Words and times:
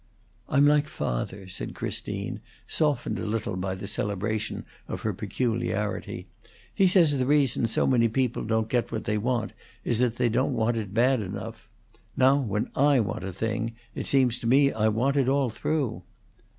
"I'm 0.49 0.65
like 0.65 0.87
father," 0.87 1.47
said 1.47 1.75
Christine, 1.75 2.39
softened 2.65 3.19
a 3.19 3.23
little 3.23 3.55
by 3.55 3.75
the 3.75 3.87
celebration 3.87 4.65
of 4.87 5.01
her 5.01 5.13
peculiarity. 5.13 6.25
"He 6.73 6.87
says 6.87 7.19
the 7.19 7.27
reason 7.27 7.67
so 7.67 7.85
many 7.85 8.07
people 8.07 8.43
don't 8.43 8.67
get 8.67 8.91
what 8.91 9.03
they 9.03 9.19
want 9.19 9.51
is 9.85 9.99
that 9.99 10.15
they 10.15 10.27
don't 10.27 10.55
want 10.55 10.75
it 10.75 10.91
bad 10.95 11.21
enough. 11.21 11.69
Now, 12.17 12.37
when 12.37 12.71
I 12.75 12.99
want 12.99 13.23
a 13.23 13.31
thing, 13.31 13.75
it 13.93 14.07
seems 14.07 14.39
to 14.39 14.47
me 14.47 14.69
that 14.69 14.77
I 14.79 14.87
want 14.87 15.17
it 15.17 15.29
all 15.29 15.51
through." 15.51 16.01